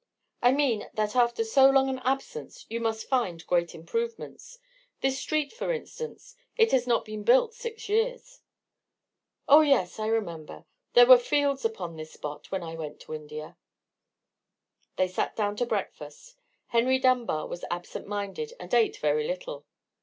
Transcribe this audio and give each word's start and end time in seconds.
"I 0.41 0.51
mean, 0.51 0.89
that 0.95 1.15
after 1.15 1.43
so 1.43 1.69
long 1.69 1.87
an 1.87 1.99
absence 1.99 2.65
you 2.67 2.79
must 2.79 3.07
find 3.07 3.45
great 3.45 3.75
improvements. 3.75 4.57
This 5.01 5.19
street 5.19 5.53
for 5.53 5.71
instance—it 5.71 6.71
has 6.71 6.87
not 6.87 7.05
been 7.05 7.21
built 7.21 7.53
six 7.53 7.87
years." 7.87 8.41
"Oh, 9.47 9.61
yes, 9.61 9.99
I 9.99 10.07
remember. 10.07 10.65
There 10.93 11.05
were 11.05 11.19
fields 11.19 11.65
upon 11.65 11.97
this 11.97 12.13
spot 12.13 12.49
when 12.49 12.63
I 12.63 12.73
went 12.73 12.99
to 13.01 13.13
India." 13.13 13.57
They 14.95 15.07
sat 15.07 15.35
down 15.35 15.55
to 15.57 15.67
breakfast. 15.67 16.35
Henry 16.69 16.97
Dunbar 16.97 17.45
was 17.45 17.63
absent 17.69 18.07
minded, 18.07 18.53
and 18.59 18.73
ate 18.73 18.97
very 18.97 19.27
little. 19.27 19.65